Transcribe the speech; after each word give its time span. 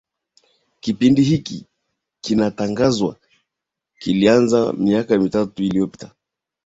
kipindi 0.81 1.21
hiki 1.23 1.65
kinatazamwa 2.21 3.15
kilianza 3.99 4.73
miaka 4.73 5.17
laki 5.17 5.29
tatu 5.29 5.63
iliyopita 5.63 6.15